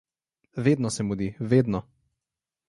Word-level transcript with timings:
Vedno 0.67 0.89
se 0.95 1.03
mudi, 1.09 1.27
vedno! 1.53 1.83